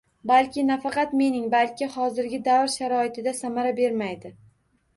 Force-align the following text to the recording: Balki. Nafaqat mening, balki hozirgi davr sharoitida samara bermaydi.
Balki. 0.29 0.61
Nafaqat 0.69 1.13
mening, 1.19 1.43
balki 1.55 1.89
hozirgi 1.97 2.41
davr 2.49 2.73
sharoitida 2.79 3.37
samara 3.43 3.77
bermaydi. 3.85 4.37